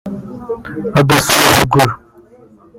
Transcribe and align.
Agasuzuguro 0.99 1.93